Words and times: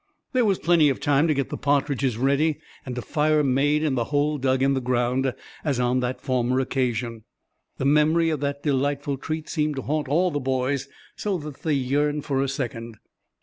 There 0.33 0.45
was 0.45 0.57
plenty 0.57 0.89
of 0.89 0.99
time 0.99 1.27
to 1.27 1.33
get 1.35 1.49
the 1.49 1.57
partridges 1.57 2.17
ready 2.17 2.57
and 2.87 2.97
a 2.97 3.03
fire 3.03 3.43
made 3.43 3.83
in 3.83 3.93
the 3.93 4.05
hole 4.05 4.39
dug 4.39 4.63
in 4.63 4.73
the 4.73 4.81
ground, 4.81 5.31
as 5.63 5.79
on 5.79 5.99
that 5.99 6.19
former 6.21 6.59
occasion. 6.59 7.23
The 7.77 7.85
memory 7.85 8.31
of 8.31 8.39
that 8.39 8.63
delightful 8.63 9.17
treat 9.17 9.47
seemed 9.47 9.75
to 9.75 9.83
haunt 9.83 10.07
all 10.07 10.31
the 10.31 10.39
boys, 10.39 10.87
so 11.15 11.37
that 11.37 11.61
they 11.61 11.73
yearned 11.73 12.25
for 12.25 12.41
a 12.41 12.49
second. 12.49 12.97